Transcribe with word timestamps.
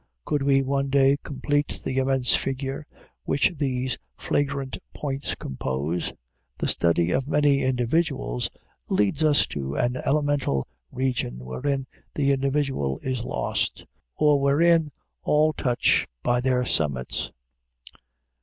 Could 0.25 0.41
we 0.41 0.63
one 0.63 0.89
day 0.89 1.15
complete 1.21 1.81
the 1.83 1.97
immense 1.99 2.33
figure 2.33 2.87
which 3.25 3.53
these 3.59 3.99
flagrant 4.17 4.79
points 4.95 5.35
compose! 5.35 6.11
The 6.57 6.67
study 6.67 7.11
of 7.11 7.27
many 7.27 7.61
individuals 7.61 8.49
leads 8.89 9.23
us 9.23 9.45
to 9.49 9.75
an 9.75 9.97
elemental 9.97 10.67
region 10.91 11.45
wherein 11.45 11.85
the 12.15 12.31
individual 12.31 12.97
is 13.03 13.23
lost, 13.23 13.85
or 14.17 14.41
wherein 14.41 14.89
all 15.21 15.53
touch 15.53 16.07
by 16.23 16.41
their 16.41 16.65
summits. 16.65 17.29